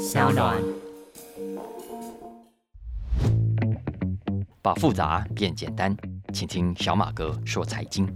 [0.00, 0.56] 小暖。
[4.62, 5.94] 把复杂变简单，
[6.32, 8.08] 请听小马哥说财经。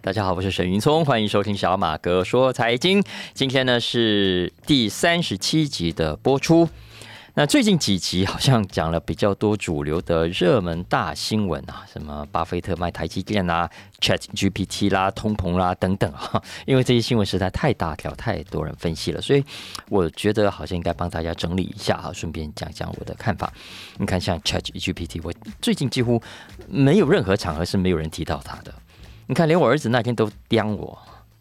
[0.00, 3.00] 大家好，我是沈云聪，欢迎收听小马哥说财经。
[3.32, 6.68] 今天呢是第三十七集的播出。
[7.36, 19.44] 那最近几集好像讲了比较多主流的热门大新闻啊，什么巴菲特卖台积电啦、Chat GPT 啦、通膨啦等等啊， 因为这些新闻实在太大条，太多人分析了，所以
[19.88, 23.52] 我觉得好像应该帮大家整理一下哈，顺便讲讲我的看法。
[23.98, 26.22] 你看，像 Chat GPT，我最近几乎
[26.68, 28.72] 没有任何场合是没有人提到它的。
[29.26, 30.96] 你看，连我儿子那天都刁我。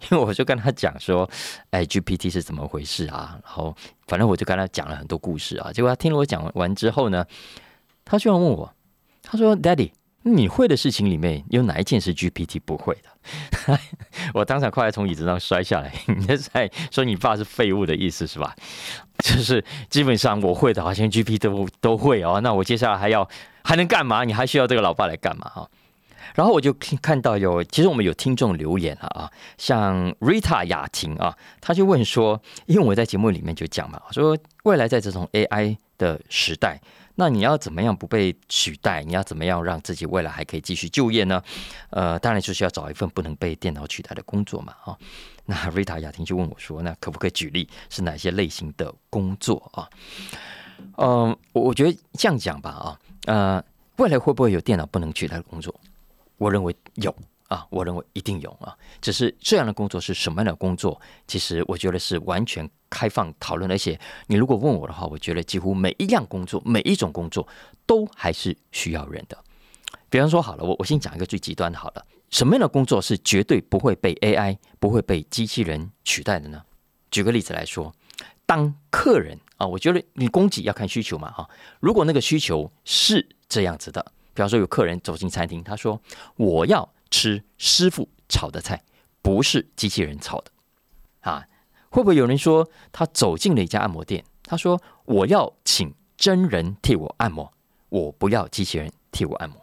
[0.10, 1.30] 因为我就跟他讲说，
[1.72, 3.38] 哎，GPT 是怎么回事啊？
[3.44, 3.76] 然后
[4.08, 5.72] 反正我就跟他讲了很多故事啊。
[5.72, 7.26] 结果他听了我讲完之后呢，
[8.06, 8.74] 他居然问我，
[9.22, 9.92] 他说：“Daddy，
[10.24, 13.10] 你会的事情里面有哪一件是 GPT 不会的？”
[14.34, 15.94] 我当场快要从椅子上摔下来。
[16.08, 18.54] 你在说你爸是废物的意思是吧？
[19.20, 22.42] 就是基本上我会的，好像 GPT 都都会哦。
[22.42, 23.28] 那我接下来还要
[23.64, 24.26] 还能干嘛？
[24.26, 25.68] 你还需要这个老爸来干嘛啊？
[26.36, 36.82] 然后我就看到有，其实我们有听众留言了啊，像 Rita 雅婷啊，他就问说，因为我在节目里面就讲嘛，说未来在这种 AI 的时代，
[37.16, 39.04] 那你要怎么样不被取代？
[39.04, 41.42] 你要怎么样让自己未来还可以继续就业呢？
[41.92, 44.98] 呃，当然就是要找一份不能被电脑取代的工作嘛，啊，
[45.46, 49.88] 那 Rita 雅婷就问我说，那可不可以举例是哪些类型的工作啊？
[50.98, 53.64] 嗯，我我觉得这样讲吧，啊，呃，
[53.98, 55.74] 未来会不会有电脑不能取代的工作？
[56.44, 57.16] 我认为有
[57.48, 58.76] 啊，我认为一定有啊。
[59.00, 61.00] 只是这样的工作是什么样的工作？
[61.26, 63.72] 其实我觉得是完全开放讨论。
[63.72, 67.48] 而且你如果问我的话，我觉得几乎每一样工作、每一种工作
[67.86, 69.38] 都还是需要人的。
[70.10, 76.62] 比方说，好了，我我先讲一个最极端的，好了，什么样的工作是绝对不会被 AI、不会被机器人取代的呢？
[77.10, 77.94] 举个例子来说，
[78.46, 81.50] 当客人啊，我觉得你供给要看需求嘛，哈。
[81.80, 84.12] 如果那个需求是这样子的。
[84.34, 86.02] 比方说，有客人走进餐厅，他说
[86.38, 88.84] ：“我要吃师傅炒的菜，
[89.22, 90.52] 不是机器人炒的。”
[91.22, 91.48] 啊，
[91.90, 97.54] 会不会有人说他走进了一家按摩店，他说：“我要请真人替我按摩，
[97.90, 99.62] 我不要机器人替我按摩。”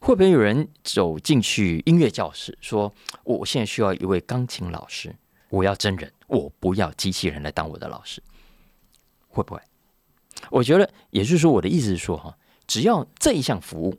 [0.00, 2.92] 会不会有人走进去音乐教室，说
[3.22, 5.14] ：“我现在需要一位钢琴老师，
[5.50, 8.22] 我要真人，我不要机器人来当我的老师。”
[9.28, 9.60] 会不会？
[10.50, 12.34] 我觉得，也就是说，我的意思是说，哈。
[12.72, 13.98] 只要这一项服务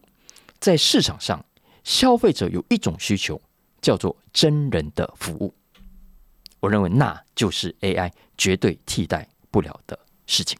[0.60, 1.46] 在市场上，
[1.84, 3.40] 消费者有一种需求，
[3.80, 5.54] 叫做真人的服务，
[6.60, 10.58] 我认为那就是 AI 绝对替代不了的事情。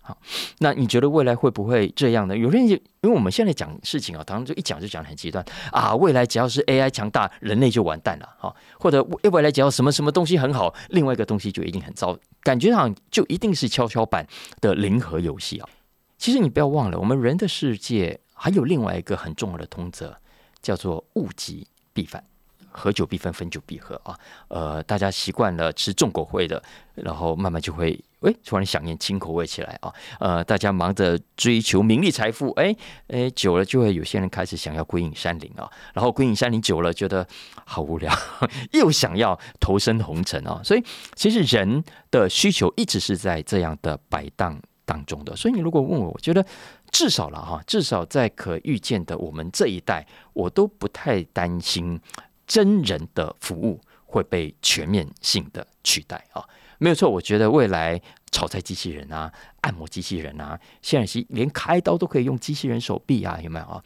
[0.00, 0.16] 好，
[0.58, 2.38] 那你觉得未来会不会这样呢？
[2.38, 9.02] 有人因为我们现在讲事情啊，当然就一讲就讲的很极端啊，未来只要是 AI 强大，人类就完蛋了哈，或者
[9.32, 14.24] 未来只要什么什么东西很好，另外一个东西就一定很糟，感觉上就一定是跷跷板
[14.60, 15.68] 的零和游戏啊。
[16.16, 20.16] 其实你不要忘了，我们人的世界还有另外一个很重要的通则，
[20.62, 22.22] 叫做物极必反，
[22.70, 24.18] 合久必分，分久必合啊。
[24.48, 26.62] 呃，大家习惯了吃重口味的，
[26.94, 29.92] 然后慢慢就会哎，突然想念轻口味起来啊。
[30.18, 32.74] 呃，大家忙着追求名利财富，哎
[33.08, 35.70] 哎，久了就会有些人开始想要归隐山林啊。
[35.92, 37.26] 然后归隐山林久了，觉得
[37.66, 38.10] 好无聊，
[38.72, 40.60] 又想要投身红尘啊。
[40.64, 40.82] 所以，
[41.14, 44.58] 其实人的需求一直是在这样的摆荡。
[44.84, 46.44] 当中的，所以你如果问我，我觉得
[46.90, 52.00] 至少了哈，至少在可预见的我们这一代，我都不太担心
[52.46, 56.44] 真人的服务会被全面性的取代啊。
[56.78, 58.00] 没有错，我觉得未来
[58.30, 63.82] 炒菜机器人啊、按摩机器人啊，现在是连开刀都可以用机器人手臂啊，有没有啊？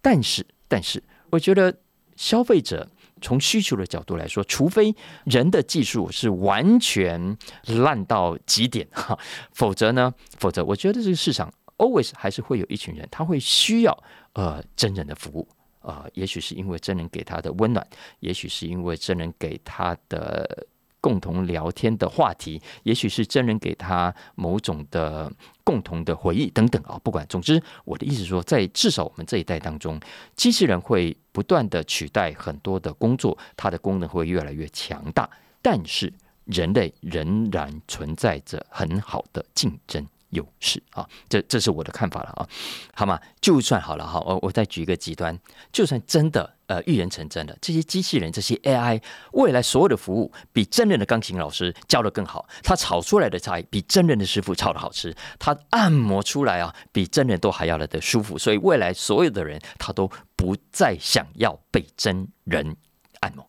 [0.00, 1.74] 但是，但是，我觉得
[2.16, 2.88] 消费者。
[3.22, 4.94] 从需求的角度来说，除非
[5.24, 9.18] 人的技术是完全烂到极点哈，
[9.52, 10.12] 否则呢？
[10.36, 15.48] 否则我觉得这个市场 always 还是会有一群人，他会需要呃真人的服务
[15.80, 17.86] 呃，也许是因为真人给他的温暖，
[18.20, 20.66] 也许是因为真人给他的。
[21.02, 25.30] 共同聊天的话题，也许是真人给他某种的
[25.64, 30.00] 共同的回忆等等啊，不管，总之，我的意思说，在至少我们这一代当中，
[30.36, 35.28] 机器人会不断的取代很多的工作，它的功能会越来越强大，
[35.60, 36.12] 但是
[36.44, 40.06] 人类仍然存在着很好的竞争。
[40.32, 42.48] 优势啊，这这是我的看法了啊，
[42.94, 43.18] 好吗？
[43.40, 45.38] 就算好了哈，我我再举一个极端，
[45.72, 49.02] 就算真的呃预言成真的，这些机器人、这些 AI
[49.32, 62.76] 未来所有的服务比真人的钢琴老师教的更好，他炒出来的菜比真人的师傅炒的好吃，他按摩出来啊比真人都还要来的舒服，所以未来所有的人他都不再想要被真人
[63.20, 63.48] 按摩。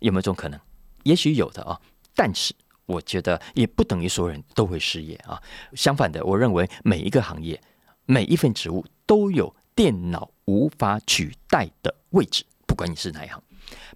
[0.00, 0.58] 有没有这种可能？
[1.04, 1.80] 也许有的啊，
[2.14, 2.54] 但是
[2.88, 5.40] 我觉得也不等于所有人都会失业啊。
[5.74, 7.60] 相反的，我认为每一个行业、
[8.06, 13.40] 每一份职务都有电脑无法取代的位置，不管你是哪一行。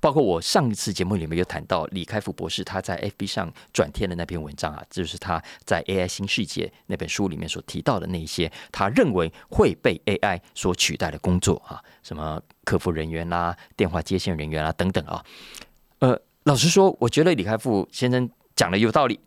[0.03, 15.25] 包括我上一次节目里面有谈到李开复博士他在 FB 上转贴的那篇文章啊，就是他在 AI 新世界那本书里面所提到的那些他认为会被 AI 所取代的工作啊，什么客服人员啦、电话接线人员啦等等啊。
[16.00, 18.29] 呃，老实说，我觉得李开复先生
[18.62, 19.19] 讲的有道理，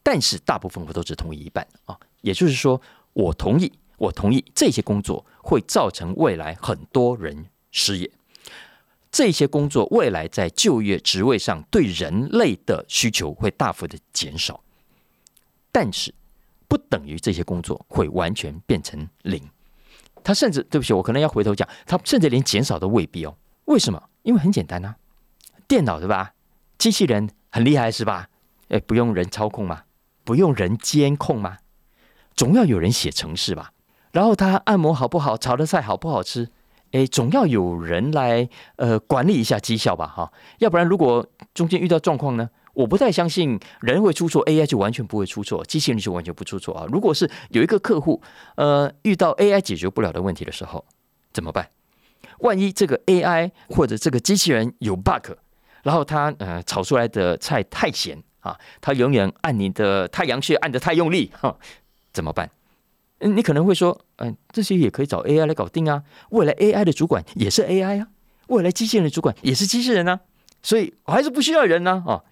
[0.00, 1.98] 但是大部分我都只同意一半啊。
[2.20, 2.80] 也就是说，
[3.14, 8.08] 我同意，我同意这些工作会造成未来很多人失业。
[9.10, 14.62] 这些工作未来在就业职位上对人类的需求会大幅的减少，
[15.72, 16.14] 但是
[16.68, 19.42] 不等于这些工作会完全变成零。
[20.22, 23.36] 他甚至对不起，我可能要回头讲，他甚至连减少都未必哦。
[23.64, 24.00] 为什么？
[24.22, 24.94] 因为很简单啊，
[25.66, 26.34] 电脑对吧？
[26.78, 28.28] 机器人很厉害是吧？
[28.68, 29.82] 哎，不用人操控吗？
[30.24, 31.58] 不用人监控吗？
[32.34, 33.72] 总要有人写程式吧？
[34.12, 35.36] 然后他按摩好不好？
[35.36, 36.50] 炒的菜好不好吃？
[36.92, 46.86] 哎，总要有人来呃管理一下绩效吧，哈，要不然如果中间遇到状况呢，我不太相信人会出错，AI 就完全不会出错，机器人就完全不出错啊。
[46.88, 48.22] 如果是有一个客户
[48.54, 50.84] 呃遇到 AI 解决不了的问题的时候，
[51.32, 51.68] 怎么办？
[52.38, 55.32] 万一这个 AI 或者这个机器人有 bug，
[55.82, 61.56] 然后他呃炒出来的菜太咸啊，它永远按你的太阳穴按的太用力， 哈，
[62.12, 62.50] 怎么办？
[63.18, 66.02] 你可能会说，嗯，这些也可以找 AI 来搞定啊。
[66.30, 68.08] 未来 AI 的主管也是 AI 啊，
[68.48, 70.20] 未来机器人的主管也是机器人啊，
[70.62, 72.22] 所以我还是不需要人呢啊？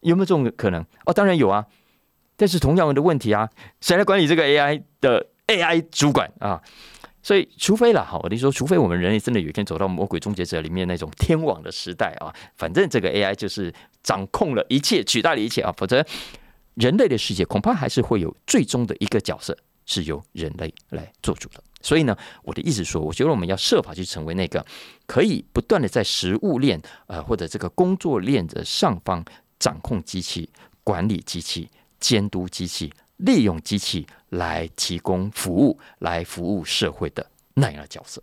[0.00, 0.84] 有没有这种可能？
[1.04, 1.66] 哦，当然有啊。
[2.36, 3.50] 但是同样的问题啊，
[3.82, 6.62] 谁来管理这个 AI 的 AI 主管啊？
[7.22, 13.72] 所以，除非了哈，我跟你说，除非我们人类真的有一天走到魔鬼终结者里面那种天网的时代啊，反正这个 AI 就是
[14.02, 16.04] 掌控了一切，取代了一切啊，否则
[16.74, 19.56] 人类的世界恐怕还是会有最终的一个角色。
[19.86, 24.64] 是由人类来做主的，所以呢，我的意思说，我觉得我们要设法去成为那个
[25.04, 29.24] 可以不断的在食物链呃或者这个工作链的上方
[29.58, 30.48] 掌控机器、
[30.84, 31.68] 管理机器、
[31.98, 38.22] 监督机器、利用机器来提供服务、来服务社会的那样的角色。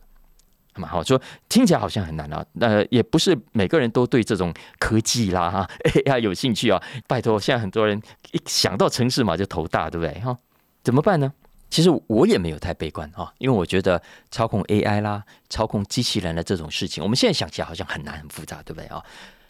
[0.76, 5.70] 那么好说，听起来好像很难啊，呃，也不是每个人都对这种科技啦 哈
[6.06, 6.80] AI 有兴趣啊。
[7.08, 8.00] 拜托，现在很多人
[8.32, 10.20] 一想到城市嘛就头大，对不对？
[10.22, 10.38] 哈，
[10.84, 11.34] 怎么办呢？
[11.70, 19.04] 其实我也没有太悲观啊，因为我觉得操控 AI 啦、操控机器人的这种事情，我们现在想起来好像很难、很复杂，对不对啊？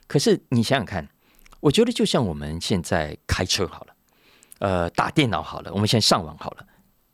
[0.07, 1.07] 可是你想想看，
[1.59, 3.94] 我觉得就像我们现在开车好了，
[4.59, 6.65] 呃，打电脑好了，我们先上网好了，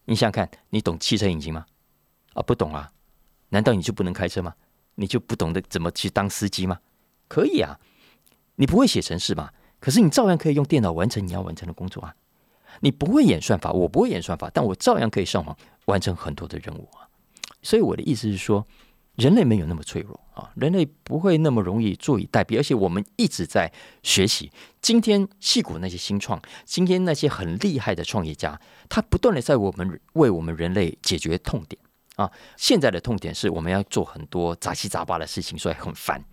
[0.05, 1.65] 你想想看，你懂汽车引擎吗？
[2.33, 2.91] 啊，不懂啊？
[3.49, 4.53] 难道你就不能开车吗？
[4.95, 6.79] 你就不懂得怎么去当司机吗？
[7.27, 7.79] 可以啊，
[8.55, 9.53] 你不会写程式吧？
[9.79, 12.15] 可是你照样可以用电脑完成你要完成的工作啊。
[12.79, 15.55] 你不会演算法，我不会演算法，但我照样可以上网
[15.85, 17.07] 完成很多的任务啊！
[17.61, 18.65] 所以我的意思是说，
[19.15, 23.71] 人类没有那么脆弱啊，人类不会那么容易坐以待毙，而且我们一直在
[24.01, 24.51] 学习。
[24.81, 31.79] 今天戏骨那些新创，今天那些很厉害的创业家，他不断的在我们为我们人类解决痛点
[32.15, 32.31] 啊！
[32.57, 36.23] 现在的痛点是我们要做很多杂七杂八的事情，所以很烦。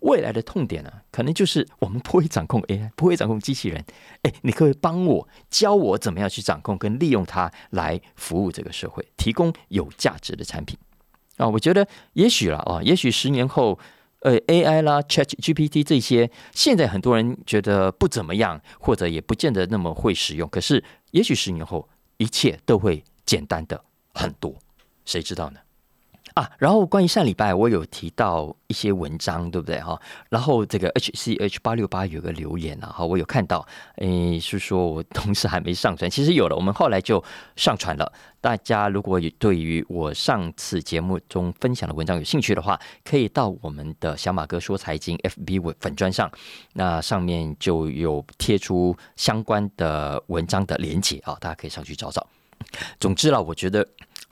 [0.00, 3.82] 未来的痛点呢，可能就是我们不会掌控 AI，不会掌控机器人。
[4.22, 10.76] 哎，你可以帮我教我怎么样去掌控跟利用它来服务这个社会，提供有价值的产品
[11.42, 11.48] 啊！
[11.48, 13.78] 我觉得也许了啊，也许十年后，
[14.20, 20.48] 呃，AI 啦、ChatGPT 这些，现在很多人觉得不怎么样，或者也不见得那么会使用。
[20.48, 23.82] 可是，也许十年后，一切都会简单的
[24.14, 24.54] 很多，
[25.04, 25.58] 谁知道呢？
[26.34, 30.00] 啊，然后关于上礼拜我有提到一些文章，对不对哈？
[30.30, 37.22] 然后这个 H C H 八六八有个留言啊，哈，我有看到，诶，是说我同时还没上传，其实有了，我们后来就
[37.56, 38.10] 上传了。
[38.40, 46.30] 大家如果对于我上次节目中分享的文章有兴趣的话，可以到我们的小马哥说财经 F B 粉专上，
[46.72, 52.26] 那上面就有贴出相关的文章的连接啊，大家可以上去找找。
[52.98, 53.86] 总之啦，我觉得。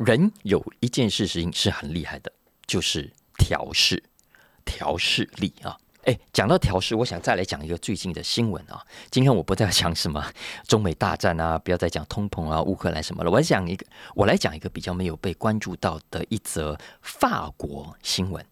[0.04, 2.32] 人有一件事情是很厉害的，
[2.66, 4.02] 就是调试、
[4.64, 5.76] 调试力啊！
[6.04, 8.82] 哎，讲到调试，我想再来讲一个最近的新闻啊。
[9.10, 10.24] 今天我不再讲什么
[10.66, 13.30] 中美大战啊，不要再讲通膨啊、乌克兰什么了。
[13.30, 18.42] 我讲一个，我来讲一个比较没有被关注到的一则法国新闻。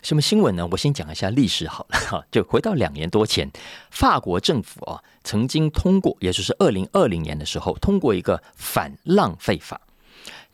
[0.00, 0.68] 什么新闻呢？
[0.70, 2.24] 我先讲一下历史好了哈。
[2.30, 3.50] 就回到两年多前，
[3.90, 9.80] 法国政府啊曾经通过，也就是二零二零年的时候，通过一个反浪费法。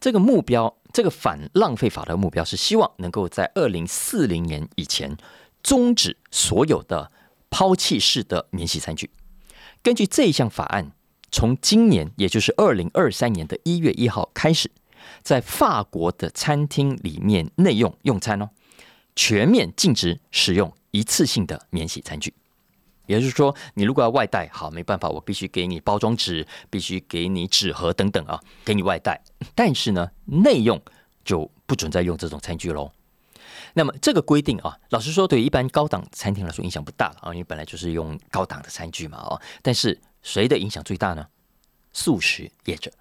[0.01, 5.15] 这个目标，这个反浪费法的目标是希望能够在二零四零年以前
[5.63, 7.13] 终止所有的
[7.51, 9.11] 抛弃式的免洗餐具。
[9.83, 10.93] 根据这一项法案，
[11.31, 14.71] 从今年也就是二零二三年的一月一号开始，
[15.23, 18.49] 在法国的餐厅里面内用用餐哦，
[19.15, 22.33] 全面禁止使用一次性的免洗餐具。
[23.11, 29.21] 也就是说，你如果要外带，好，没办法，我必须给你包装纸，必须给你纸盒等等啊，给你外带。
[29.53, 30.81] 但是呢，内用
[31.25, 32.93] 就不准再用这种餐具喽。
[33.75, 39.41] 那么这个规定啊，老实说，对一般高档餐厅来说影响不大啊，因为本来就是用高档的餐具嘛哦。
[39.61, 41.27] 但是谁的影响最大呢？
[41.93, 42.93] 素食业者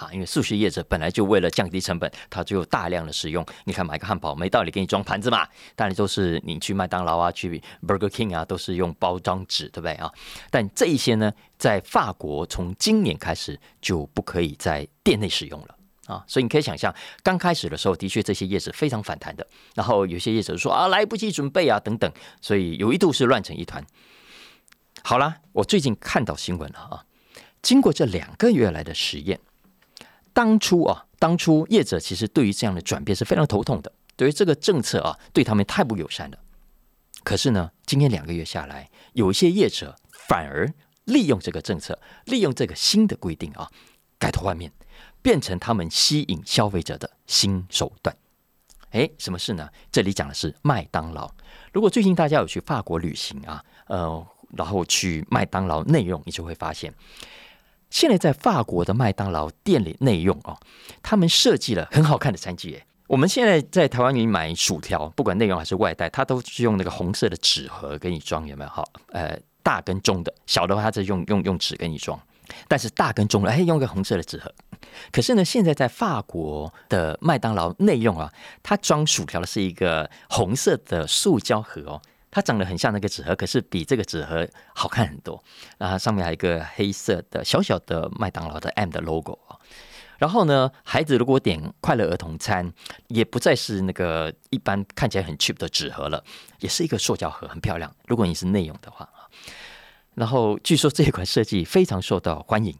[0.00, 3.44] 啊，因为素食业者本来就为了降低成本，他就大量的使用。
[3.64, 10.10] 你看买个汉堡，没道理给你装盘子嘛，当然都是你去麦当劳啊，去 Burger King 啊，都是用包装纸，对不对啊？
[10.50, 15.76] 但这一些呢，在法国从今年开始就不可以在店内使用了。
[16.06, 16.92] 啊，所以你可以想象，
[17.22, 19.46] 刚开始的时候，的确这些业者非常反弹的。
[19.76, 23.84] 然后有些业者说啊，来不及准备啊，等等，所以有一度是乱成一团。
[25.04, 27.04] 好了，我最近看到新闻了啊，
[27.62, 29.38] 经过这两个月来的实验，
[30.32, 36.38] 当初啊，当初业者其实对于这样的转变是非常头痛的，对于这个政策啊，对他们太不友善了。
[37.22, 40.72] 可是呢，今天两个月下来，有一些业者反而
[41.04, 43.70] 利用这个政策，利用这个新的规定啊，
[44.18, 44.72] 改头换面。
[45.22, 48.16] 变成他们吸引消费者的新手段。
[48.92, 49.68] 哎，什么事呢？
[49.92, 51.30] 这里讲的是麦当劳。
[51.74, 56.94] 如果最近大家有去法国旅行啊，呃，然后去麦当劳内容，你就会发现，
[57.90, 60.56] 现在在法国的麦当劳店里内用哦，
[61.02, 62.74] 他们设计了很好看的餐具。
[62.74, 68.70] 哎，我们现在在台湾你买薯条，不管内用还是外带，它都是用那个红色的纸盒给你装，有没有？
[68.70, 72.18] 好，呃，大跟中的，小的话它是用用用纸给你装。
[72.66, 74.52] 但是大跟中的，哎，用个红色的纸盒。
[75.12, 78.32] 可是呢，现在在法国的麦当劳内用啊，
[78.62, 85.42] 它装薯条的是一个红色的塑胶盒哦，它长得很像那个纸盒，可是比这个纸盒好看很多。
[85.78, 89.56] 然后上面还有一个黑色的小小的麦当劳的 M 的 logo 啊。
[90.18, 92.72] 然后呢，孩子如果点快乐儿童餐，
[93.08, 96.22] 也不再是那个一般看起来很 cheap 的纸盒了，
[96.60, 97.94] 也是一个塑胶盒，很漂亮。
[98.06, 99.08] 如果你是内用的话。
[100.14, 102.76] 然后据说这款设计非常受到欢迎。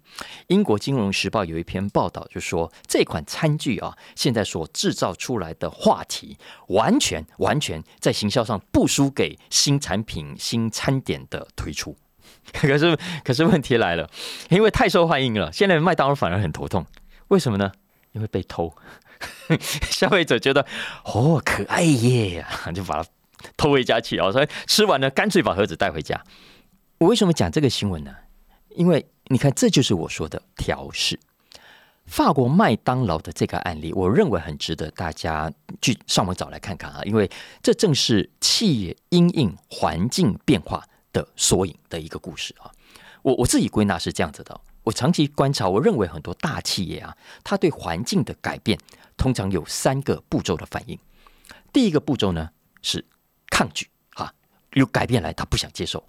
[0.48, 6.36] 英国金融时报有一篇报道就说，这款餐具啊，现在所制造出来的话题，
[6.68, 11.96] 完全完全在行销上不输给新产品、新餐点的推出。
[12.52, 14.10] 可是可是问题来了，
[14.50, 16.84] 因为太受欢迎了，现在麦当劳反而很头痛。
[17.28, 17.72] 为什么呢？
[18.12, 18.74] 因为被偷。
[19.90, 20.66] 消费者觉得
[21.04, 22.44] 哦可爱耶，
[22.74, 23.08] 就把它
[23.56, 24.32] 偷回家去啊。
[24.32, 26.20] 所以吃完了，干脆把盒子带回家。
[27.00, 28.14] 我为什么讲这个新闻呢？
[28.76, 31.18] 因为你看，这就是我说的调试。
[32.04, 37.30] 法国麦当劳的这个案例，我认为很值得大家去上网找来看看啊，因为
[37.62, 42.70] 这正是企业因应环境变化的缩影的一个故事啊。
[43.22, 48.78] 我我自己归纳是这样子的：我长期观察，我认为很多大企业啊，它对环境的改变
[49.16, 50.98] 通常有三个步骤的反应。
[51.72, 52.50] 第一个步骤呢
[52.82, 53.02] 是
[53.48, 54.30] 抗拒啊，
[54.74, 56.04] 有改变来，他不想接受。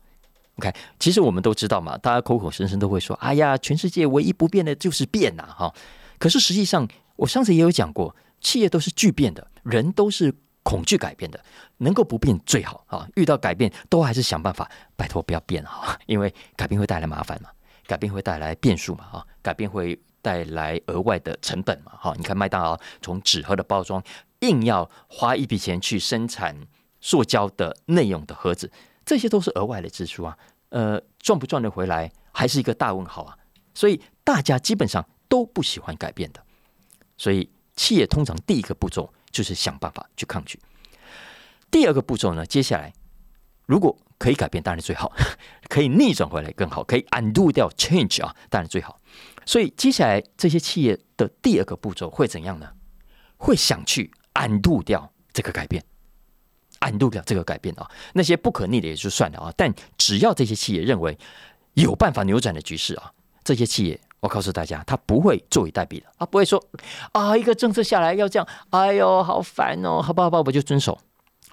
[0.57, 5.73] OK，其实我们都知道嘛，大家口口声声都会说：“哎呀，全世界唯一不变的就是变呐！”哈，
[6.19, 11.43] 可是实际上，我上次也有讲过，企业都是巨变的，人都是恐惧改变的，
[11.77, 13.07] 能够不变最好啊！
[13.15, 17.49] 遇到改变，都还是想办法，拜托不要变哈，因为改变会带来麻烦嘛，
[17.87, 24.03] 改变会带来变数嘛，啊，改变会带来额外的成本嘛，哈，你看麦当劳从纸盒的包装，
[24.41, 26.55] 硬要花一笔钱去生产
[26.99, 28.71] 塑胶的内用的盒子。
[29.05, 30.37] 这些都是额外的支出啊，
[30.69, 33.37] 呃，赚不赚得回来还是一个大问号啊。
[33.73, 36.43] 所以大家基本上都不喜欢改变的，
[37.17, 40.59] 所以企业通常第一个步骤就是想办法去抗拒。
[41.69, 42.93] 第二个步骤呢，接下来
[43.65, 45.07] 如果可以改变，当然最好；
[45.69, 48.99] 可以逆转回来更好，可以 undo 掉 change 啊，当然最好。
[49.45, 52.73] 所以接下来这些企业的第二个步骤会怎样呢？
[53.37, 55.83] 会想去 undo 掉这个改变。
[56.81, 59.53] 暗度掉这个改变啊，那些不可逆的也就算了啊。
[59.55, 61.17] 但只要这些企业认为
[61.73, 63.11] 有办法扭转的局势啊，
[63.43, 66.63] 这些企业，我告诉大家，他不会坐以待毙的，啊不会说
[67.13, 70.29] 啊，一个政策下来要这样，哎呦，好烦哦，好不好？
[70.29, 70.99] 好，我就遵守，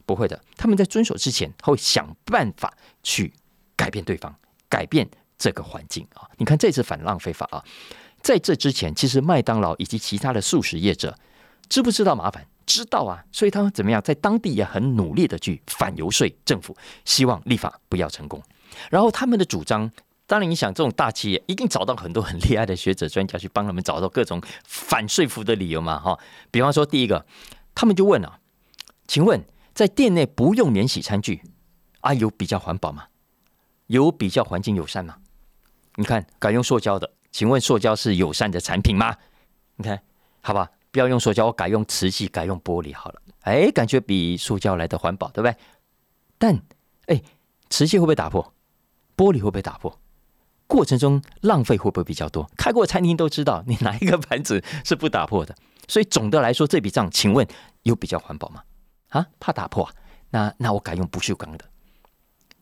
[0.04, 0.40] 不会的。
[0.56, 3.32] 他们在遵守之前，他会想办法去
[3.76, 4.34] 改变对方，
[4.68, 5.08] 改变
[5.38, 6.28] 这个环境啊。
[6.36, 7.62] 你看这次反浪费法啊，
[8.22, 11.16] 在这之前，其实麦当劳以及其他的素食业者
[11.68, 12.46] 知不知道麻烦？
[12.68, 18.40] 知道啊，所以他们怎么样，在当地也很努力的去反游说政府，希望立法不要成功。
[18.90, 19.90] 然后他们的主张，
[20.26, 26.18] 当然你想，这种大企业一定找到很多很厉害的学者专家去帮他们找到各种反说服的理由嘛，哈。
[26.50, 27.24] 比方说，第一个，
[27.74, 28.38] 他们就问啊，
[29.06, 31.42] 请问在店内不用免洗餐具
[32.02, 33.06] 啊，有比较环保吗？
[33.86, 35.16] 有比较环境友善吗？
[35.94, 39.16] 你看，改用塑胶的，请问塑胶是友善的产品吗？
[39.76, 40.00] 你看，
[40.42, 43.22] 好吧，不要用塑胶，我改用瓷器，改用玻璃好了。
[43.40, 45.56] 哎，感觉比塑胶来的环保，对不对？
[46.38, 46.62] 但，
[47.06, 47.22] 哎，
[47.70, 48.54] 瓷器会不会打破？
[49.16, 49.98] 玻璃会不会打破？
[50.66, 52.50] 过程中浪费会不会比较多？
[52.56, 55.54] 开过餐厅都知道，你哪一个盘子是不打破的？
[55.88, 57.46] 所以总的来说，这笔账，请问
[57.84, 58.62] 有比较环保吗？
[59.08, 59.88] 啊，怕打破？
[60.30, 61.64] 那那我改用不锈钢的。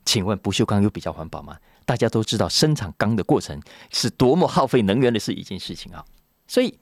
[0.04, 1.58] 请问不锈钢有比较环保吗？
[1.84, 6.04] 大家都知道生产钢的过程是多么耗费能源的是一件事情啊。
[6.46, 6.78] 所以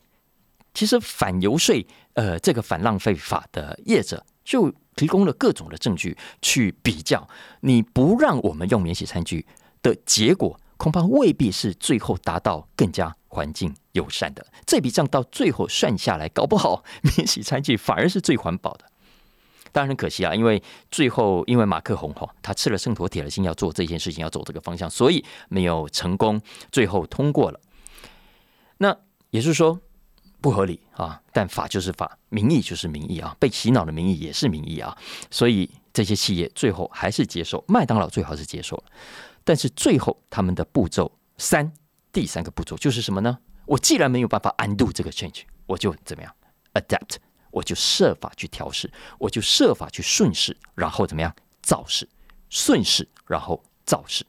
[0.75, 1.75] 其实反游说，
[2.15, 7.27] 呃，这个反浪费法的业者就提供了各种的证据去比较，
[7.61, 9.47] 你不让我们用免洗餐具
[9.81, 10.61] 的结果。
[10.77, 16.83] 恐怕未必是最后达到更加环境友善的这笔账，到最后算下来，搞不好
[17.17, 18.85] 免洗餐具反而是最环保的。
[19.71, 26.41] 当然很可惜啊，因为最后因为马克宏哈，他吃了圣陀铁了心要做这件事情，要走这个方向，所以没有成功，
[26.73, 27.61] 最后通过了。
[28.79, 28.95] 那
[29.31, 29.81] 也就是说
[30.45, 34.95] 不合理啊，但法就是法，民意就是民意啊，被洗脑的民意也是民意啊，
[35.31, 38.85] 所以这些企业最后还是接受，麦当劳最好是接受了。
[39.43, 41.73] 但是最后，他们的步骤三，
[42.13, 43.39] 第三个步骤就是什么呢？
[43.65, 46.31] 我既然没有办法 undo 这个 change，我就怎么样
[46.75, 47.17] adapt，
[47.51, 52.07] 我就设法去调试，我就设法去顺势，然后怎么样造势，
[52.51, 54.27] 顺势然后造势。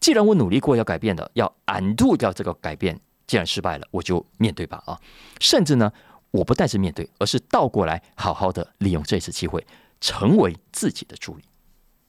[0.00, 3.00] 既然我努力过要改变的，要 undo 掉这个改变，
[3.32, 5.00] 既然失败了，我就面对吧啊！
[5.40, 5.90] 甚至呢，
[6.32, 9.66] 我不但是面对，而是倒过来好好的利用这次机会，
[10.02, 11.44] 成为自己的助理。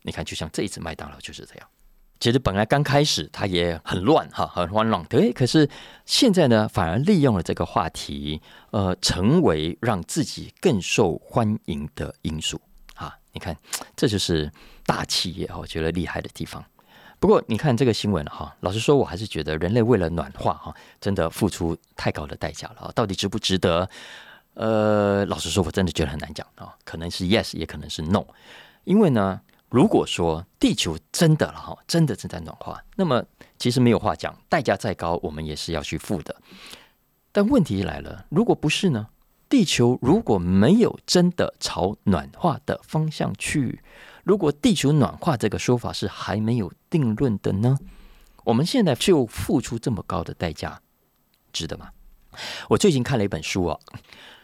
[0.02, 1.68] 你看，就像这一次麦当劳就是这样。
[2.20, 5.02] 其实本来刚开始它也很乱哈，很慌乱。
[5.06, 5.70] 对，可是
[6.06, 12.60] 现在呢，反而利用了这个话题，呃，成为让自己更受欢迎的因素
[12.96, 13.18] 啊。
[13.32, 13.56] 你看，
[13.96, 14.52] 这就是
[14.86, 16.62] 大企业我觉得厉害的地方。
[17.24, 22.92] 不过你看这个新闻哈，老实说，我还是觉得人类为了暖化哈，真的付出太高的代价了。
[22.94, 23.90] 到底值不值得？
[24.56, 26.76] 呃，老实说，我真的觉得很难讲啊。
[26.84, 28.26] 可能是 yes，也可能是 no，
[28.84, 29.40] 因为呢。
[29.70, 33.24] 如果说地球真的了哈，真的正在暖化，那么
[33.58, 36.36] 其实没有话讲，代价再高，我们也是要去付的。
[37.32, 39.08] 但问题来了，如果不是呢？
[39.48, 43.82] 地球如果没有真的朝暖化的方向去，
[44.24, 47.78] 如果地球暖化这个说法是还没有定论的呢？
[48.46, 50.80] 我们现在就付出这么高的代价，
[51.52, 51.90] 值得吗？
[52.70, 53.80] 我最近看了一本书啊，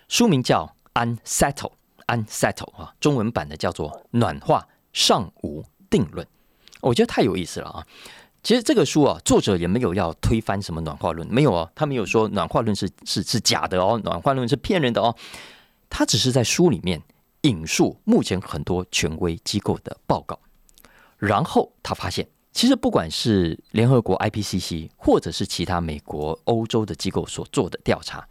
[0.08, 0.76] 书名叫
[1.18, 1.72] 《Unsettle》
[2.08, 4.68] ，Unsettle 啊，中文版的叫做暖化。
[4.92, 6.26] 尚无定论，
[6.82, 7.86] 我觉得太有意思了啊！
[8.42, 15.16] 其实这个书啊，作者也没有要推翻什么暖化论，没有哦，他没有说暖化论是是是假的哦，暖化论是骗人的哦。
[15.92, 17.04] 他只是在书里面
[17.42, 20.40] 引述目前很多权威机构的报告，
[21.18, 28.28] 然后他发现，其实不管是联合国 IPCC，或者是其他美国、欧洲的机构所做的调查，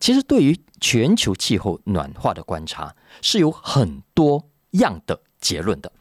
[0.00, 5.20] 其实对于全球气候暖化的观察是有很多样的。
[5.40, 5.92] 结论的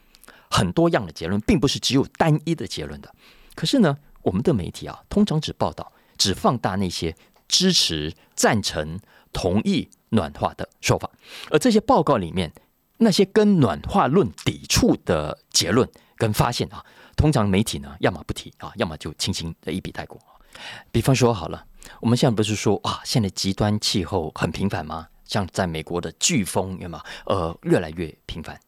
[0.49, 3.13] 很多样的结论，并不是只有单一的结论的。
[3.53, 7.15] 可是呢，我们的媒体啊，通常只报道、只放大那些
[7.47, 8.99] 支持、赞成、
[9.31, 11.09] 同意暖化的说法，
[11.51, 12.51] 而这些报告里面
[12.97, 16.83] 那些跟暖化论抵触的结论跟发现啊，
[17.15, 20.19] 通常媒体呢，要么不提啊，要么就轻轻的一笔带过。
[20.91, 21.65] 比方说，好了，
[22.01, 25.07] 我们现在不是说啊，现在极端气候很频繁吗？
[25.25, 27.03] 像在美国的飓风，有吗？
[27.25, 28.59] 呃，越来越频繁。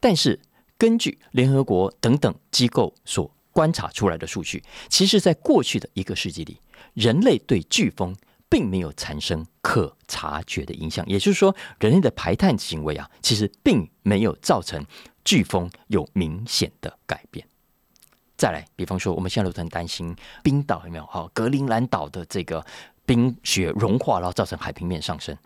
[0.00, 0.40] 但是，
[0.78, 6.60] 根据联合国等等机构所观察出来的数据，其实，在过去的一个世纪里，
[6.94, 8.16] 人类对飓风
[8.48, 11.06] 并没有产生可察觉的影响。
[11.06, 14.84] 也就是说，人类的排碳行为啊，其实并没有造成
[15.24, 17.46] 飓风有明显的改变。
[18.36, 21.04] 再来，比方说，我们现在都很担心冰岛有没有？
[21.06, 22.64] 哈，格陵兰岛的这个
[23.04, 25.36] 冰雪融化，然后造成海平面上升。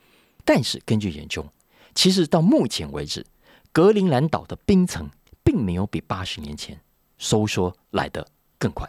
[0.45, 1.47] 但是，根据研究，
[1.95, 3.25] 其实到目前为止，
[3.73, 5.09] 格陵兰岛的冰层
[5.43, 6.79] 并没有比八十年前
[7.17, 8.27] 收缩来得
[8.59, 8.87] 更快，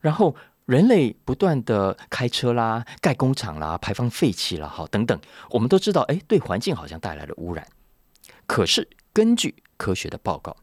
[0.00, 0.34] 然后
[0.66, 5.18] 人类不断的开车啦、盖工厂啦、排放废气啦，好等等，
[5.50, 7.66] 我们都知道，哎，对环境好像带来了污染。
[8.46, 10.56] 可是根据科学的报告，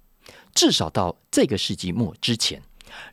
[0.54, 2.62] 至少到这个世纪末之前，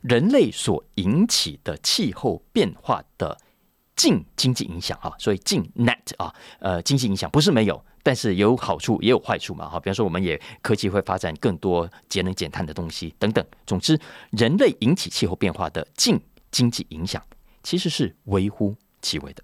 [0.01, 3.37] 人类所引起的气候变化的
[3.95, 7.83] 净经济影响啊，所以净 net 啊，呃，经济影响不是没有。
[8.03, 13.45] 但是有好处也有坏处嘛，哈，比方说我们也科技会发展更多节能减碳的东西等等。
[13.65, 13.97] 总之，
[14.31, 16.19] 人类引起气候变化的净
[16.51, 17.23] 经济影响
[17.63, 19.43] 其实是微乎其微的。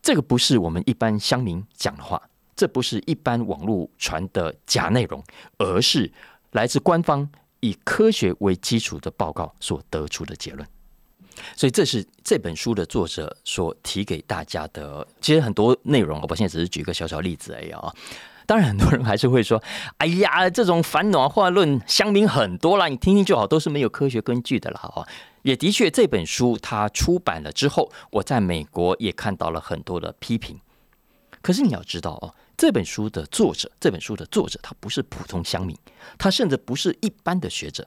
[0.00, 2.22] 这个不是我们一般乡民讲的话，
[2.56, 5.22] 这不是一般网络传的假内容，
[5.58, 6.10] 而是
[6.52, 7.28] 来自官方
[7.60, 10.66] 以科学为基础的报告所得出的结论。
[11.54, 15.06] 所以这是这本书的作者所提给大家的。
[15.20, 17.94] 其实很多内容，我现在只是举个小小例子而已啊。
[18.48, 19.62] 当然，很多人还是会说
[19.98, 25.06] ：“哎呀，这种反暖化论，乡民很多啦，你听听就好，都是没有科学根据的了。”哈，
[25.42, 30.58] 也的确，这本书它出版了之后，我在美国也看到了很多的批评。
[31.42, 35.76] 可是你要知道哦，这本书的作者，这本书的作者，他不是普通乡民，
[36.16, 37.86] 他甚至不是一般的学者，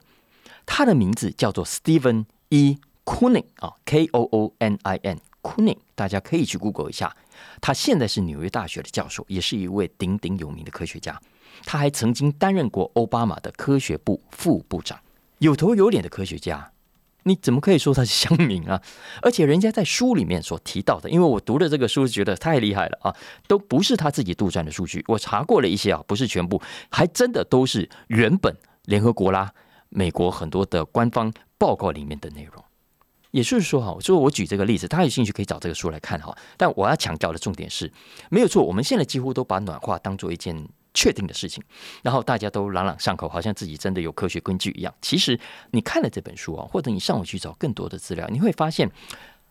[0.64, 2.78] 他的名字叫做 Stephen E.
[3.04, 7.16] Kooning 啊，K O O N I N，Kooning，大家可以去 Google 一下。
[7.60, 11.20] 他现在是纽约大学的教授，也是一位鼎鼎有名的科学家。
[11.64, 14.98] 他还曾经担任过奥巴马的科学部副部长，
[15.38, 16.72] 有头有脸的科学家，
[17.24, 18.80] 你怎么可以说他是乡民啊？
[19.20, 23.14] 而且人家在书里面所提到的，因为我读了这个书，觉得太厉害了啊，
[23.46, 25.04] 都不是他自己杜撰的数据。
[25.06, 29.52] 我查过了一些啊，不是全部，还真的都是原本联合国啦、
[29.90, 32.64] 美国很多的官方报告里面的内容。
[33.32, 36.36] 也就是说哈，就我举这个例子，大家有兴趣可以找这个书来看哈。
[36.56, 37.90] 但我要强调的重点是，
[38.30, 40.54] 没有错，我们现在几乎都把暖化当做一件
[40.94, 41.64] 确定的事情，
[42.02, 44.94] 然后大家都朗朗上口，好像自己真的有科学根据一样。
[45.00, 45.38] 其实
[45.70, 48.90] 你看了这本书啊，或者你上网去找更多的资料，你会发现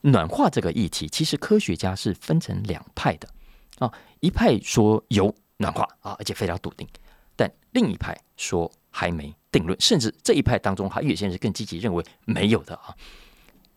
[0.02, 3.28] 暖化这个议题，其实科学家是分成两派的
[3.80, 6.88] 啊，一派说有暖化啊，而且非常笃定，
[7.36, 12.96] 但另一派说还没定论，甚至这一派当中还有些人更积极认为没有的啊。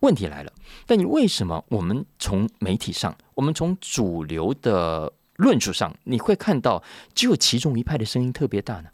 [0.04, 0.52] 问题来了，
[0.84, 6.82] 但你为什么我们从媒体上，我们从主流的论述上，你会看到
[7.14, 8.90] 只有其中一派的声音特别大呢？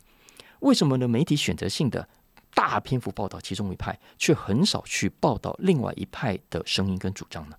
[0.60, 1.08] 为什么呢？
[1.08, 2.08] 媒体选择性的
[2.54, 7.56] 大篇幅报道其中一派，却很少去报道另外一派的声音跟主张呢？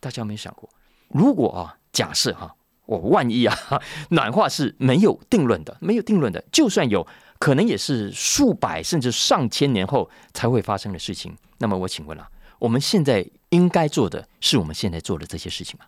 [0.00, 0.66] 大家有没有想过，
[1.08, 2.56] 如果啊，假设哈，
[2.86, 3.54] 我万一啊，
[4.08, 7.06] 暖化是没有定论的，没有定论的，就算有
[7.38, 12.26] 可能也是数百甚至上千年后才会发生的事情，那么我请问了。
[12.62, 15.86] 我们现在应该做的是我们现在做的这些事情吗？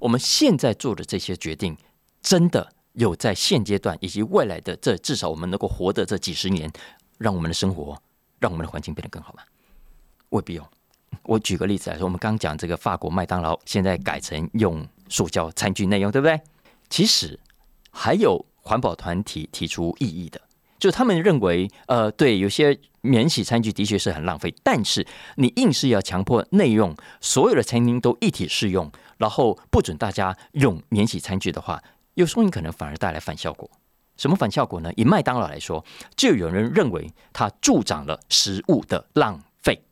[0.00, 1.76] 我们现在做的这些决定，
[2.22, 6.72] 真的有在现阶段以及未来的这至少我们能够活的这几十年，
[7.18, 8.00] 让我们的生活、
[8.38, 9.42] 让我们的环境变得更好吗？
[10.30, 10.66] 未必哦。
[11.22, 16.40] 我举个例子来说，我们刚讲这个法国麦当劳现在改成用塑胶餐具内容，对不对？
[16.88, 17.38] 其实
[17.90, 20.40] 还有环保团体提出异议的。
[20.78, 31.82] 就他们认为，呃，对，有些免洗餐具的确是很浪费，但是你硬是要强迫内用，所有的餐厅都一体适用，然后不准大家用免洗餐具的话，
[32.14, 33.70] 有时候你可能反而带来反效果。
[34.16, 34.90] 什么反效果呢？
[34.96, 35.84] 以麦当劳来说，
[36.16, 39.82] 就有人认为它助长了食物的浪费。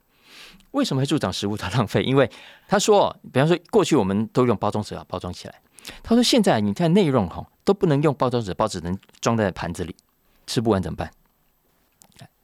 [0.73, 2.03] 为什么会助长食物的浪费？
[2.03, 2.31] 因为
[2.67, 5.55] 他说，比方说过去我们都用包装纸啊包装起来，
[6.03, 9.95] 他说现在你看内容哈都不能用包装纸，包只能装在盘子里。
[10.47, 11.11] 吃不完怎么办？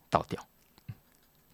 [0.09, 0.43] 倒掉，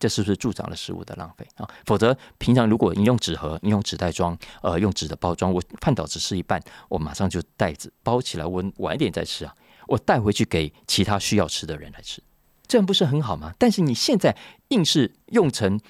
[0.07, 1.69] 这是不是助长了食物的浪费啊？
[1.85, 9.53] 否则，平常如果你用纸盒，你用纸袋装，呃，用纸的包装，我饭岛只吃一半，我马上就袋子包起来，我晚一点再吃啊，
[9.89, 12.23] 我带回去给其他需要吃的人来吃，
[12.69, 13.53] 这样不是很好吗？
[13.59, 14.37] 但是你现在
[14.69, 15.81] 硬是用成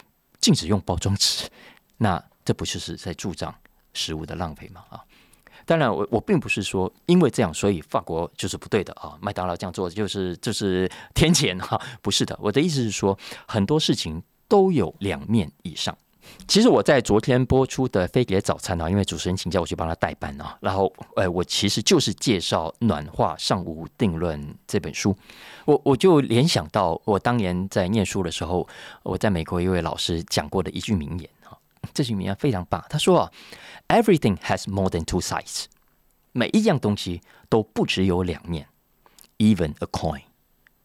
[0.40, 1.50] 禁止用包装纸，
[1.98, 3.54] 那这不就是在助长
[3.92, 4.82] 食物的浪费吗？
[4.88, 5.04] 啊？
[5.66, 9.18] 当然，我我并不是说因为这样，所以法国就是不对的啊。
[9.20, 12.38] 麦当劳这样做就是就是天谴哈，不是的。
[12.40, 15.94] 我的意思是说，很多事情都有两面以上。
[16.48, 25.16] 其实我在昨天播出的《飞碟早餐》啊，因为主持人请叫我去帮他代班啊，然后呃，我其实就是介绍《暖化尚无定论》这本书，
[25.64, 28.66] 我我就联想到我当年在念书的时候，
[29.04, 31.56] 我在美国一位老师讲过的一句名言啊。
[31.94, 32.84] 这句名言非常棒。
[32.90, 33.30] 他说啊
[33.88, 35.64] ，Everything has more than two sides。
[36.32, 38.68] 每一样东西都不只有两面
[39.38, 40.22] ，even a coin，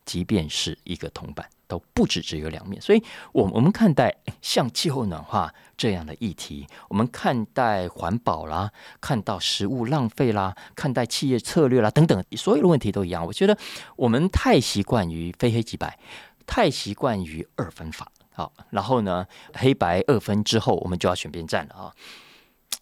[0.06, 2.82] 即便是一个铜板，都不只只有两面。
[2.82, 13.26] 所以，我我们看待像气候暖化这样的议题，我们看待环保啦，看到食物浪费啦，看待企业策略啦等等，所有的问题都一样。
[13.26, 13.58] 我觉得
[13.98, 16.00] 我们太习惯于非黑即白，
[16.46, 18.10] 太习惯于二分法。
[18.34, 21.94] 好，然后呢，黑白二分之后，我们就要选边站了啊。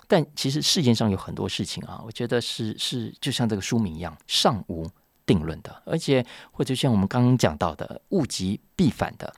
[0.08, 4.88] 但其实世界上有很多事情啊，我觉得是是就像这个书名一样，尚无
[5.26, 9.34] 定论的，而且或者像我们刚刚讲到的，物极必反的，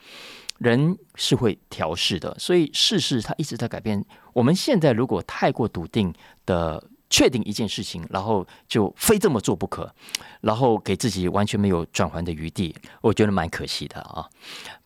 [0.58, 4.04] 人是会调试的，所以世事它一直在改变。
[4.34, 6.14] 我们现在如果太过笃定
[6.46, 6.84] 的。
[7.12, 9.94] 确定一件事情，然后就非这么做不可，
[10.40, 14.28] 然后给自己完全没有转圜的余地，我觉得蛮可惜的啊。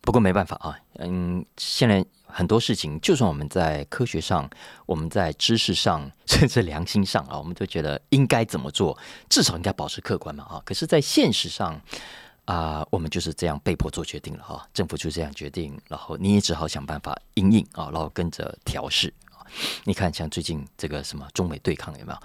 [0.01, 4.49] 不过没办法啊，嗯，现在很多事情，就算我们在科学上、
[4.85, 8.97] 我们在知识上， 甚至良心上啊，我们都觉得应该怎么做，
[9.29, 10.61] 至少应该保持客观嘛啊。
[10.65, 11.79] 可是，在现实上，
[12.45, 19.11] 啊，我们就是这样被迫做决定了哈，政府就这样决定，然后你也只好想办法应应啊，然后跟着调试
[19.83, 22.19] 你看，像最近这个什么中美对抗有没有？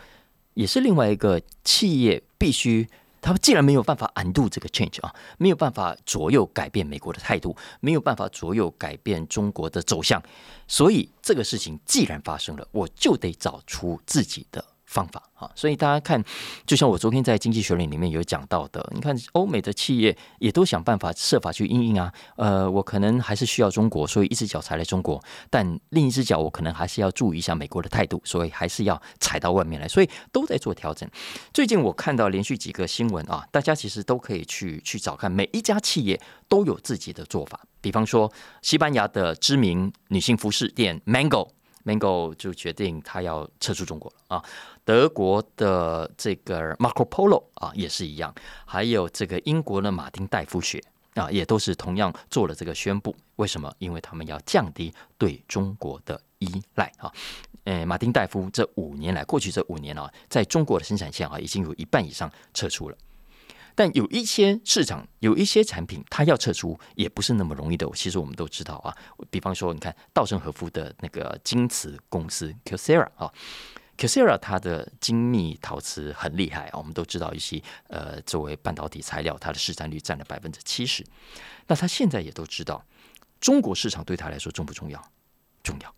[0.55, 2.89] 也是另外一个企业必须，
[3.23, 10.23] 他们既然没有办法 undo 这个 change 啊，没有办法左右改变美国的态度，没有办法左右改变中国的走向，
[10.67, 14.65] 所以这个事情既然发生了，我就得找出自己的。
[14.91, 16.21] 方法啊，所以大家看，
[16.67, 22.13] 就像我昨天在《经济学人》里面有讲到的，你看欧美的企业也都想办法设法去应应啊。
[22.35, 31.09] 呃，我可能还是需要中国，所以一只脚踩在中国，但另一只脚我可能还是要注意一下美国的态度，所以还是要踩到外面来，所以都在做调整。
[31.55, 37.61] 最近我看到连续几个新闻啊，大家其实都可以去去找看，每一家企业都有自己的做法。
[37.81, 41.49] 比方说，西班牙的知名女性服饰店 Mango
[41.85, 44.45] Mango 就决定他要撤出中国了啊。
[44.85, 50.83] 德国的这个 Marco Polo 啊，也是一样，还有这个英国的马丁戴夫学
[51.15, 53.15] 啊，也都是同样做了这个宣布。
[53.37, 53.73] 为什么？
[53.79, 57.13] 因为他们要降低对中国的依赖啊。
[57.65, 62.97] 诶，马丁戴夫这五年来，过去这五年啊，在中国的生产线啊，已经有一半以上撤出了。
[63.75, 67.89] 但有一些市场，有一些产品，它要撤出也不是那么容易的。
[67.95, 68.97] 其实我们都知道啊，
[69.31, 73.33] 比方说，你看稻盛和夫的那个京瓷公司 Kyocera 啊。
[73.97, 81.05] k s e r a 它的精密陶瓷很厉害啊，我们都知道一些呃，作为半导体材料，它的市占率占了百分之七十。
[81.67, 82.83] 那他现在也都知道，
[83.41, 85.13] 中国市场对他来说重不重要？
[85.63, 85.95] 重要。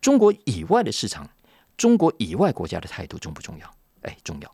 [0.00, 1.30] 中国以外的市场，
[1.76, 3.74] 中国以外国家的态度重不重要？
[4.02, 4.52] 哎，重要。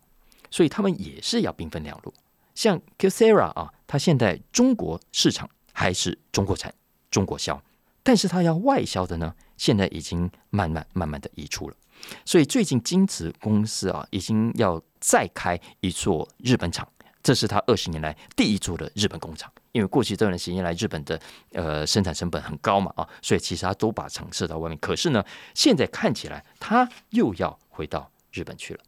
[0.50, 2.12] 所以他们也是要兵分两路。
[2.56, 6.74] 像 k s e r a 啊，它现在中国市场还是中国产、
[7.10, 7.62] 中国销，
[8.02, 11.76] 但是它要外销的呢，现在已经慢慢慢慢的移出了。
[12.24, 16.88] 所以最近京瓷公司啊，已经要再开一座日本厂，
[17.22, 19.52] 这是他二十年来第一座的日本工厂。
[19.72, 21.20] 因为过去这段时间来，日本的
[21.52, 24.78] 呃生产成本很高嘛啊，所以其实他都把厂设到外面。
[24.78, 25.22] 可是呢，
[25.54, 28.80] 现在看起来他又要回到日本去了。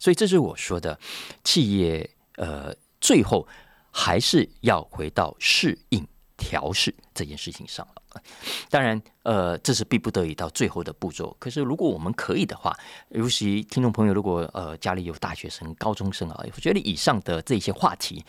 [0.00, 0.98] 所以这是我说的，
[1.44, 3.46] 企业呃最后
[3.90, 6.08] 还是要回到适应。
[6.38, 8.22] 调试这件事情上了，
[8.68, 11.36] 当然，呃，这是逼不得已到最后的步骤。
[11.38, 12.76] 可是，如果我们可以的话，
[13.10, 18.24] 尤其听众朋友，如果呃家里有大学生、高中生啊，我觉得以上的这些话题，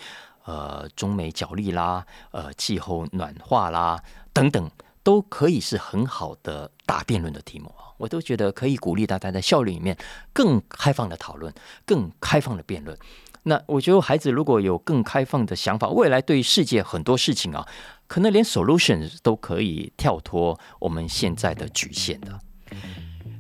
[0.46, 4.00] 呃，中美角力啦，呃，气候暖化啦
[4.32, 4.70] 等等，
[5.02, 7.90] 都可以是很好的大辩论的题目啊。
[7.98, 9.98] 我都觉得可以鼓励大家在校里面
[10.32, 11.52] 更开放的讨论，
[11.84, 12.96] 更开放的辩论。
[13.43, 17.67] 那我觉得孩子如果有更开放的想法，未来对世界很多事情啊。
[18.08, 22.39] 可能连 solution 都可以跳脱我们现在的局限的。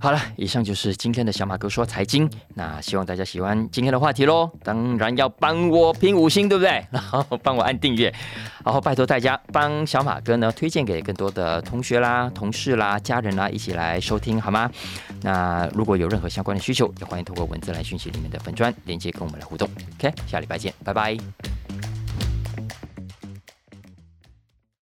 [0.03, 2.29] 好了，以上就是今天的小马哥说财经。
[2.55, 4.51] 那希望大家喜欢今天的话题喽。
[4.61, 6.85] 当然要帮我评五星，对不对？
[6.91, 8.13] 然后帮我按订阅，
[8.65, 14.69] 然后拜托大家帮小马哥呢推荐给更多的同学啦、同事啦、家人啦一起来收听，好吗？
[15.21, 19.69] 那如果有任何相关的需求，也欢迎通过文字来讯息里面的粉砖连接跟我们来互动。
[19.97, 21.15] OK，下礼拜见，拜拜。